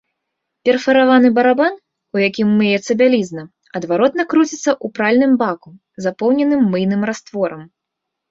[0.67, 1.73] Перфараваны барабан,
[2.17, 3.43] у якім мыецца бялізна,
[3.79, 5.69] адваротна круціцца ў пральным баку,
[6.07, 7.61] запоўненым мыйным растворам.